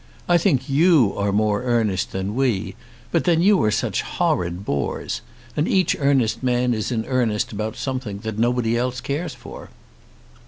[0.27, 2.73] I think you are more earnest than we;
[3.11, 5.21] but then you are such horrid bores.
[5.55, 9.69] And each earnest man is in earnest about something that nobody else cares for."